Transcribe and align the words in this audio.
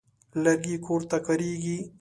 لرګي 0.43 0.75
کور 0.85 1.01
ته 1.09 1.17
کارېږي. 1.25 1.77